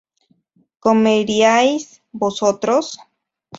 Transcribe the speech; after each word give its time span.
¿comeríais 0.83 1.85
vosotros? 2.21 2.85